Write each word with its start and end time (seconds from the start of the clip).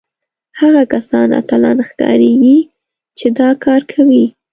هغه 0.59 0.83
کسان 0.93 1.27
اتلان 1.39 1.77
ښکارېږي 1.89 2.57
چې 3.17 3.27
دا 3.39 3.49
کار 3.63 3.81
کوي 3.91 4.25